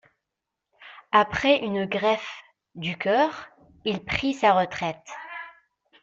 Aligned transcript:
Après 1.11 1.57
une 1.59 1.85
greffe 1.85 2.41
du 2.73 2.97
cœur, 2.97 3.49
il 3.85 4.03
prit 4.03 4.33
sa 4.33 4.53
retraite. 4.59 5.05